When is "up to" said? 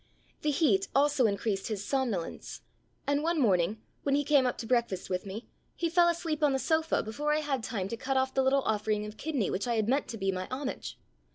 4.47-4.65